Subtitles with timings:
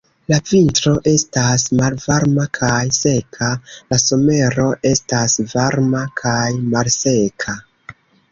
[0.31, 3.49] La vintro estas malvarma kaj seka,
[3.93, 6.41] la somero estas varma kaj
[6.73, 7.59] malseka.